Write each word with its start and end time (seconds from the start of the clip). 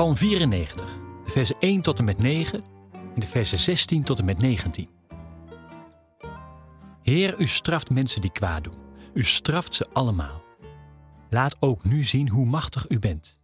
Psalm 0.00 0.16
94, 0.16 0.98
de 1.24 1.30
versen 1.30 1.56
1 1.58 1.82
tot 1.82 1.98
en 1.98 2.04
met 2.04 2.18
9 2.18 2.62
en 2.92 3.20
de 3.20 3.26
versen 3.26 3.58
16 3.58 4.04
tot 4.04 4.18
en 4.18 4.24
met 4.24 4.38
19. 4.38 4.88
Heer, 7.02 7.40
u 7.40 7.46
straft 7.46 7.90
mensen 7.90 8.20
die 8.20 8.32
kwaad 8.32 8.64
doen. 8.64 8.74
U 9.14 9.24
straft 9.24 9.74
ze 9.74 9.88
allemaal. 9.92 10.44
Laat 11.30 11.56
ook 11.58 11.84
nu 11.84 12.04
zien 12.04 12.28
hoe 12.28 12.46
machtig 12.46 12.88
u 12.88 12.98
bent. 12.98 13.40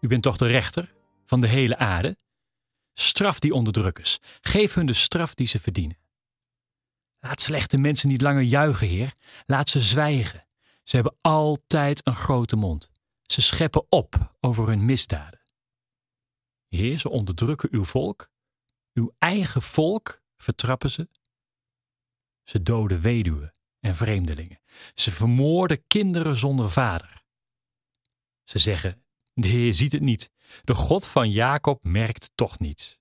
U 0.00 0.08
bent 0.08 0.22
toch 0.22 0.36
de 0.36 0.46
rechter 0.46 0.94
van 1.26 1.40
de 1.40 1.48
hele 1.48 1.78
aarde? 1.78 2.16
Straf 2.94 3.38
die 3.38 3.54
onderdrukkers. 3.54 4.18
Geef 4.40 4.74
hun 4.74 4.86
de 4.86 4.92
straf 4.92 5.34
die 5.34 5.46
ze 5.46 5.60
verdienen. 5.60 5.98
Laat 7.20 7.40
slechte 7.40 7.78
mensen 7.78 8.08
niet 8.08 8.22
langer 8.22 8.42
juichen, 8.42 8.88
Heer. 8.88 9.12
Laat 9.46 9.68
ze 9.68 9.80
zwijgen. 9.80 10.46
Ze 10.84 10.94
hebben 10.96 11.16
altijd 11.20 12.06
een 12.06 12.16
grote 12.16 12.56
mond. 12.56 12.90
Ze 13.22 13.42
scheppen 13.42 13.86
op 13.88 14.34
over 14.40 14.68
hun 14.68 14.84
misdaden. 14.84 15.44
Heer, 16.68 16.98
ze 16.98 17.08
onderdrukken 17.08 17.68
uw 17.72 17.84
volk. 17.84 18.30
Uw 18.92 19.14
eigen 19.18 19.62
volk 19.62 20.22
vertrappen 20.36 20.90
ze. 20.90 21.08
Ze 22.42 22.62
doden 22.62 23.00
weduwen 23.00 23.54
en 23.80 23.94
vreemdelingen. 23.94 24.60
Ze 24.94 25.10
vermoorden 25.10 25.86
kinderen 25.86 26.36
zonder 26.36 26.70
vader. 26.70 27.24
Ze 28.44 28.58
zeggen: 28.58 29.04
De 29.34 29.48
Heer 29.48 29.74
ziet 29.74 29.92
het 29.92 30.02
niet. 30.02 30.30
De 30.64 30.74
God 30.74 31.06
van 31.06 31.30
Jacob 31.30 31.84
merkt 31.84 32.30
toch 32.34 32.58
niets. 32.58 32.98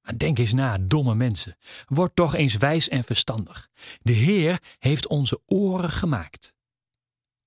Maar 0.00 0.18
denk 0.18 0.38
eens 0.38 0.52
na, 0.52 0.78
domme 0.78 1.14
mensen. 1.14 1.56
Word 1.86 2.16
toch 2.16 2.34
eens 2.34 2.56
wijs 2.56 2.88
en 2.88 3.04
verstandig. 3.04 3.70
De 4.02 4.12
Heer 4.12 4.62
heeft 4.78 5.06
onze 5.06 5.40
oren 5.46 5.90
gemaakt. 5.90 6.54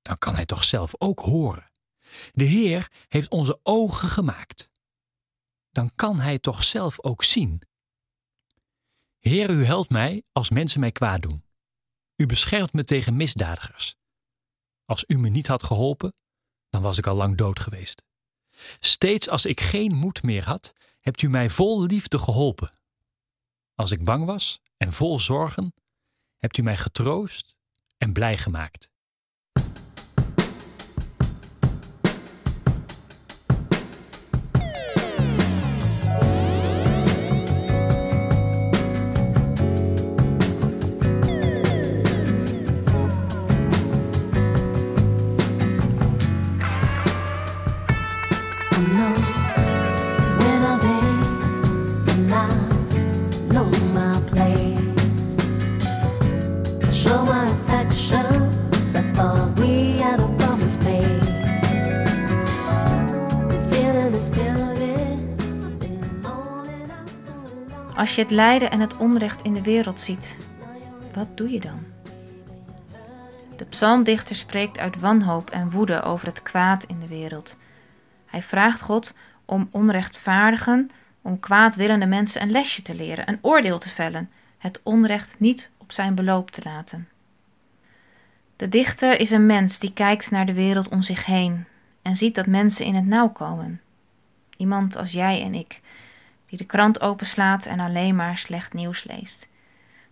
Dan 0.02 0.18
kan 0.18 0.36
Hij 0.36 0.46
toch 0.46 0.64
zelf 0.64 0.94
ook 0.98 1.20
horen. 1.20 1.72
De 2.34 2.44
Heer 2.44 2.92
heeft 3.08 3.30
onze 3.30 3.60
ogen 3.64 4.10
gemaakt. 4.10 4.70
Dan 5.72 5.92
kan 5.96 6.20
Hij 6.20 6.40
toch 6.40 6.64
zelf 6.64 7.04
ook 7.04 7.24
zien. 7.24 7.62
Heer, 9.20 9.50
u 9.50 9.66
helpt 9.66 9.90
mij 9.90 10.24
als 10.32 10.50
mensen 10.50 10.80
mij 10.80 10.92
kwaad 10.92 11.22
doen. 11.22 11.44
U 12.16 12.26
beschermt 12.26 12.74
me 12.74 12.84
tegen 12.84 13.16
misdadigers. 13.16 13.96
Als 14.86 15.04
u 15.08 15.18
me 15.18 15.30
niet 15.30 15.48
had 15.48 15.64
geholpen, 15.64 16.14
dan 16.70 16.82
was 16.82 16.98
ik 16.98 17.08
al 17.08 17.16
lang 17.16 17.38
dood 17.38 17.60
geweest. 17.60 18.06
Steeds 18.80 19.30
als 19.30 19.46
ik 19.46 19.62
geen 19.62 19.94
moed 19.94 20.24
meer 20.24 20.44
had, 20.46 20.74
hebt 21.00 21.22
u 21.22 21.30
mij 21.30 21.50
vol 21.50 21.86
liefde 21.86 22.20
geholpen. 22.20 22.72
Als 23.76 23.92
ik 23.92 24.04
bang 24.04 24.26
was 24.26 24.60
en 24.78 24.94
vol 24.94 25.20
zorgen, 25.20 25.74
hebt 26.38 26.58
u 26.58 26.62
mij 26.62 26.78
getroost 26.78 27.56
en 27.98 28.14
blij 28.14 28.38
gemaakt. 28.38 28.90
Als 67.98 68.16
je 68.16 68.22
het 68.22 68.32
lijden 68.32 68.72
en 68.72 68.80
het 68.80 68.98
onrecht 68.98 69.42
in 69.42 69.54
de 69.54 69.62
wereld 69.62 70.02
ziet, 70.02 70.38
wat 71.14 71.38
doe 71.38 71.50
je 71.50 71.60
dan? 71.60 71.80
De 73.56 73.66
psalmdichter 73.66 74.36
spreekt 74.36 74.78
uit 74.78 75.00
wanhoop 75.00 75.50
en 75.50 75.72
woede 75.72 76.02
over 76.02 76.28
het 76.28 76.44
kwaad 76.44 76.84
in 76.84 77.00
de 77.00 77.08
wereld. 77.08 77.58
Hij 78.26 78.42
vraagt 78.44 78.82
God 78.82 79.16
om 79.46 79.68
onrechtvaardigen, 79.72 80.92
om 81.22 81.40
kwaadwillende 81.40 82.06
mensen 82.06 82.42
een 82.42 82.52
lesje 82.52 82.82
te 82.82 82.96
leren, 82.96 83.30
een 83.30 83.40
oordeel 83.42 83.80
te 83.80 83.90
vellen, 83.90 84.30
het 84.58 84.80
onrecht 84.84 85.40
niet 85.40 85.70
op 85.78 85.92
zijn 85.92 86.16
beloop 86.16 86.52
te 86.52 86.62
laten. 86.64 87.08
De 88.56 88.70
dichter 88.70 89.20
is 89.20 89.32
een 89.32 89.46
mens 89.46 89.80
die 89.80 89.94
kijkt 89.94 90.32
naar 90.32 90.46
de 90.46 90.54
wereld 90.54 90.90
om 90.90 91.02
zich 91.02 91.26
heen 91.26 91.66
en 92.02 92.16
ziet 92.16 92.36
dat 92.36 92.48
mensen 92.48 92.86
in 92.86 92.96
het 92.96 93.06
nauw 93.06 93.30
komen. 93.30 93.82
Iemand 94.58 94.96
als 94.96 95.12
jij 95.12 95.42
en 95.42 95.54
ik, 95.54 95.82
die 96.48 96.58
de 96.58 96.66
krant 96.66 97.02
openslaat 97.02 97.66
en 97.66 97.80
alleen 97.80 98.16
maar 98.16 98.38
slecht 98.38 98.74
nieuws 98.74 99.04
leest. 99.04 99.48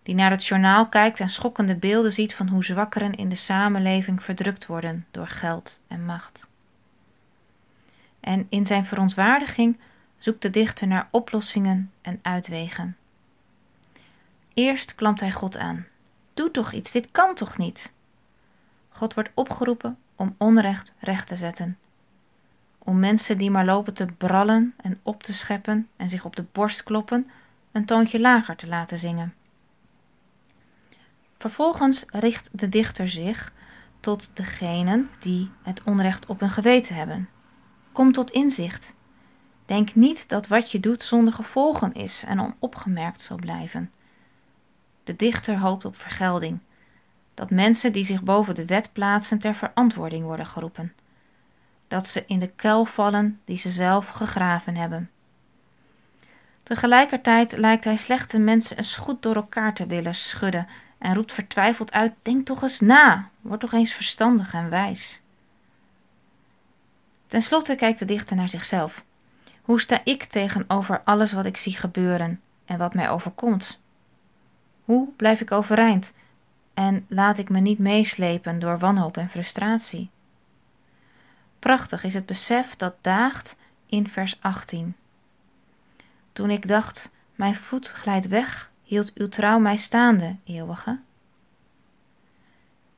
Die 0.02 0.14
naar 0.14 0.30
het 0.30 0.46
journaal 0.46 0.88
kijkt 0.88 1.20
en 1.20 1.30
schokkende 1.30 1.74
beelden 1.74 2.12
ziet 2.12 2.34
van 2.34 2.48
hoe 2.48 2.64
zwakkeren 2.64 3.14
in 3.14 3.28
de 3.28 3.34
samenleving 3.34 4.22
verdrukt 4.22 4.66
worden 4.66 5.06
door 5.10 5.26
geld 5.26 5.80
en 5.88 6.04
macht. 6.04 6.50
En 8.20 8.46
in 8.48 8.66
zijn 8.66 8.84
verontwaardiging 8.84 9.78
zoekt 10.18 10.42
de 10.42 10.50
dichter 10.50 10.86
naar 10.86 11.08
oplossingen 11.10 11.92
en 12.02 12.18
uitwegen. 12.22 12.96
Eerst 14.54 14.94
klampt 14.94 15.20
hij 15.20 15.32
God 15.32 15.56
aan. 15.56 15.86
Doe 16.34 16.50
toch 16.50 16.72
iets, 16.72 16.92
dit 16.92 17.08
kan 17.12 17.34
toch 17.34 17.58
niet? 17.58 17.92
God 18.88 19.14
wordt 19.14 19.30
opgeroepen 19.34 19.98
om 20.14 20.34
onrecht 20.38 20.94
recht 20.98 21.28
te 21.28 21.36
zetten 21.36 21.78
om 22.86 22.98
mensen 22.98 23.38
die 23.38 23.50
maar 23.50 23.64
lopen 23.64 23.94
te 23.94 24.06
brallen 24.06 24.74
en 24.76 25.00
op 25.02 25.22
te 25.22 25.34
scheppen 25.34 25.88
en 25.96 26.08
zich 26.08 26.24
op 26.24 26.36
de 26.36 26.44
borst 26.52 26.82
kloppen, 26.82 27.30
een 27.72 27.84
toontje 27.84 28.20
lager 28.20 28.56
te 28.56 28.66
laten 28.66 28.98
zingen. 28.98 29.34
Vervolgens 31.38 32.04
richt 32.08 32.48
de 32.52 32.68
dichter 32.68 33.08
zich 33.08 33.52
tot 34.00 34.30
degenen 34.34 35.10
die 35.18 35.50
het 35.62 35.82
onrecht 35.84 36.26
op 36.26 36.40
hun 36.40 36.50
geweten 36.50 36.94
hebben. 36.94 37.28
Kom 37.92 38.12
tot 38.12 38.30
inzicht. 38.30 38.94
Denk 39.64 39.94
niet 39.94 40.28
dat 40.28 40.46
wat 40.46 40.70
je 40.70 40.80
doet 40.80 41.02
zonder 41.02 41.32
gevolgen 41.32 41.94
is 41.94 42.24
en 42.26 42.40
onopgemerkt 42.40 43.20
zal 43.20 43.36
blijven. 43.36 43.92
De 45.04 45.16
dichter 45.16 45.58
hoopt 45.58 45.84
op 45.84 45.96
vergelding, 45.96 46.58
dat 47.34 47.50
mensen 47.50 47.92
die 47.92 48.04
zich 48.04 48.22
boven 48.22 48.54
de 48.54 48.64
wet 48.64 48.92
plaatsen 48.92 49.38
ter 49.38 49.54
verantwoording 49.54 50.24
worden 50.24 50.46
geroepen 50.46 50.92
dat 51.88 52.08
ze 52.08 52.24
in 52.26 52.38
de 52.38 52.50
kuil 52.56 52.84
vallen 52.84 53.40
die 53.44 53.58
ze 53.58 53.70
zelf 53.70 54.08
gegraven 54.08 54.76
hebben. 54.76 55.10
Tegelijkertijd 56.62 57.56
lijkt 57.56 57.84
hij 57.84 57.96
slechte 57.96 58.38
mensen 58.38 58.76
eens 58.76 58.96
goed 58.96 59.22
door 59.22 59.34
elkaar 59.36 59.74
te 59.74 59.86
willen 59.86 60.14
schudden 60.14 60.66
en 60.98 61.14
roept 61.14 61.32
vertwijfeld 61.32 61.92
uit: 61.92 62.12
Denk 62.22 62.46
toch 62.46 62.62
eens 62.62 62.80
na, 62.80 63.28
word 63.40 63.60
toch 63.60 63.72
eens 63.72 63.92
verstandig 63.92 64.54
en 64.54 64.70
wijs. 64.70 65.20
Ten 67.26 67.42
slotte 67.42 67.74
kijkt 67.74 67.98
de 67.98 68.04
dichter 68.04 68.36
naar 68.36 68.48
zichzelf. 68.48 69.04
Hoe 69.62 69.80
sta 69.80 70.00
ik 70.04 70.24
tegenover 70.24 71.00
alles 71.04 71.32
wat 71.32 71.46
ik 71.46 71.56
zie 71.56 71.76
gebeuren 71.76 72.40
en 72.64 72.78
wat 72.78 72.94
mij 72.94 73.10
overkomt? 73.10 73.78
Hoe 74.84 75.08
blijf 75.16 75.40
ik 75.40 75.52
overeind 75.52 76.12
en 76.74 77.04
laat 77.08 77.38
ik 77.38 77.48
me 77.48 77.60
niet 77.60 77.78
meeslepen 77.78 78.58
door 78.58 78.78
wanhoop 78.78 79.16
en 79.16 79.30
frustratie? 79.30 80.10
Prachtig 81.66 82.04
is 82.04 82.14
het 82.14 82.26
besef 82.26 82.76
dat 82.76 82.94
daagt 83.00 83.56
in 83.86 84.08
vers 84.08 84.36
18. 84.40 84.96
Toen 86.32 86.50
ik 86.50 86.68
dacht, 86.68 87.10
mijn 87.34 87.54
voet 87.54 87.88
glijdt 87.88 88.28
weg, 88.28 88.70
hield 88.82 89.12
uw 89.14 89.28
trouw 89.28 89.58
mij 89.58 89.76
staande, 89.76 90.36
eeuwige. 90.44 90.98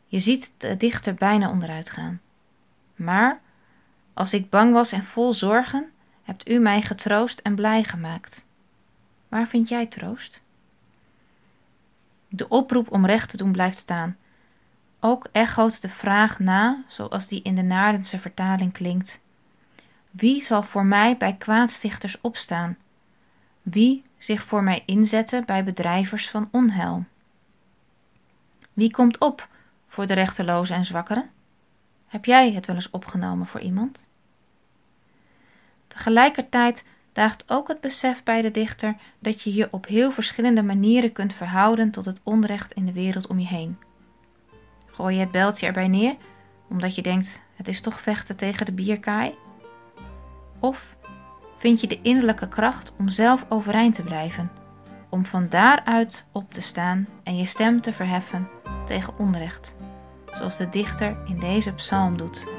Je 0.06 0.20
ziet 0.20 0.50
de 0.56 0.76
dichter 0.76 1.14
bijna 1.14 1.50
onderuit 1.50 1.90
gaan. 1.90 2.20
Maar 2.94 3.40
als 4.14 4.32
ik 4.32 4.50
bang 4.50 4.72
was 4.72 4.92
en 4.92 5.04
vol 5.04 5.34
zorgen, 5.34 5.90
hebt 6.22 6.48
u 6.48 6.58
mij 6.58 6.82
getroost 6.82 7.38
en 7.38 7.54
blij 7.54 7.84
gemaakt. 7.84 8.46
Waar 9.28 9.46
vind 9.46 9.68
jij 9.68 9.86
troost? 9.86 10.40
De 12.28 12.48
oproep 12.48 12.92
om 12.92 13.06
recht 13.06 13.30
te 13.30 13.36
doen 13.36 13.52
blijft 13.52 13.78
staan 13.78 14.16
ook 15.00 15.26
echoot 15.32 15.82
de 15.82 15.88
vraag 15.88 16.38
na, 16.38 16.82
zoals 16.86 17.26
die 17.26 17.42
in 17.42 17.54
de 17.54 17.62
Naardense 17.62 18.18
vertaling 18.18 18.72
klinkt: 18.72 19.20
Wie 20.10 20.42
zal 20.42 20.62
voor 20.62 20.84
mij 20.84 21.16
bij 21.16 21.36
kwaadstichters 21.36 22.20
opstaan? 22.20 22.76
Wie 23.62 24.02
zich 24.18 24.42
voor 24.42 24.62
mij 24.62 24.82
inzetten 24.86 25.44
bij 25.44 25.64
bedrijvers 25.64 26.30
van 26.30 26.48
onheil? 26.52 27.04
Wie 28.72 28.90
komt 28.90 29.18
op 29.18 29.48
voor 29.88 30.06
de 30.06 30.14
rechtelozen 30.14 30.76
en 30.76 30.84
zwakkeren? 30.84 31.30
Heb 32.06 32.24
jij 32.24 32.52
het 32.52 32.66
wel 32.66 32.76
eens 32.76 32.90
opgenomen 32.90 33.46
voor 33.46 33.60
iemand? 33.60 34.08
Tegelijkertijd 35.86 36.84
daagt 37.12 37.50
ook 37.50 37.68
het 37.68 37.80
besef 37.80 38.22
bij 38.22 38.42
de 38.42 38.50
dichter 38.50 38.96
dat 39.18 39.42
je 39.42 39.54
je 39.54 39.68
op 39.70 39.86
heel 39.86 40.10
verschillende 40.10 40.62
manieren 40.62 41.12
kunt 41.12 41.32
verhouden 41.32 41.90
tot 41.90 42.04
het 42.04 42.20
onrecht 42.22 42.72
in 42.72 42.86
de 42.86 42.92
wereld 42.92 43.26
om 43.26 43.38
je 43.38 43.46
heen. 43.46 43.78
Gooi 44.98 45.14
je 45.14 45.20
het 45.20 45.30
beltje 45.30 45.66
erbij 45.66 45.88
neer, 45.88 46.16
omdat 46.68 46.94
je 46.94 47.02
denkt: 47.02 47.42
het 47.54 47.68
is 47.68 47.80
toch 47.80 48.00
vechten 48.00 48.36
tegen 48.36 48.66
de 48.66 48.72
bierkaai? 48.72 49.34
Of 50.58 50.96
vind 51.58 51.80
je 51.80 51.86
de 51.86 52.00
innerlijke 52.02 52.48
kracht 52.48 52.92
om 52.98 53.08
zelf 53.08 53.46
overeind 53.48 53.94
te 53.94 54.02
blijven, 54.02 54.50
om 55.08 55.24
van 55.24 55.48
daaruit 55.48 56.26
op 56.32 56.52
te 56.52 56.60
staan 56.60 57.08
en 57.22 57.36
je 57.36 57.44
stem 57.44 57.80
te 57.80 57.92
verheffen 57.92 58.48
tegen 58.86 59.18
onrecht, 59.18 59.76
zoals 60.34 60.56
de 60.56 60.68
dichter 60.68 61.16
in 61.26 61.38
deze 61.40 61.72
psalm 61.72 62.16
doet. 62.16 62.57